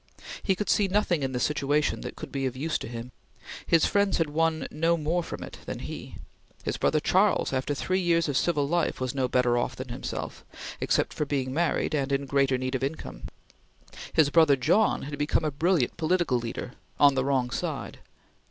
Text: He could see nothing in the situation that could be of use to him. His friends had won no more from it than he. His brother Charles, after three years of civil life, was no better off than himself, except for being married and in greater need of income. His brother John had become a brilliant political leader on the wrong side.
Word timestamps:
He 0.41 0.55
could 0.55 0.67
see 0.67 0.87
nothing 0.87 1.21
in 1.21 1.31
the 1.31 1.39
situation 1.39 2.01
that 2.01 2.15
could 2.15 2.31
be 2.31 2.47
of 2.47 2.57
use 2.57 2.79
to 2.79 2.87
him. 2.87 3.11
His 3.67 3.85
friends 3.85 4.17
had 4.17 4.31
won 4.31 4.67
no 4.71 4.97
more 4.97 5.21
from 5.21 5.43
it 5.43 5.59
than 5.67 5.77
he. 5.77 6.15
His 6.63 6.75
brother 6.77 6.99
Charles, 6.99 7.53
after 7.53 7.75
three 7.75 7.99
years 7.99 8.27
of 8.27 8.35
civil 8.35 8.67
life, 8.67 8.99
was 8.99 9.13
no 9.13 9.27
better 9.27 9.59
off 9.59 9.75
than 9.75 9.89
himself, 9.89 10.43
except 10.79 11.13
for 11.13 11.27
being 11.27 11.53
married 11.53 11.93
and 11.93 12.11
in 12.11 12.25
greater 12.25 12.57
need 12.57 12.73
of 12.73 12.83
income. 12.83 13.25
His 14.11 14.31
brother 14.31 14.55
John 14.55 15.03
had 15.03 15.19
become 15.19 15.45
a 15.45 15.51
brilliant 15.51 15.97
political 15.97 16.39
leader 16.39 16.71
on 16.99 17.13
the 17.13 17.23
wrong 17.23 17.51
side. 17.51 17.99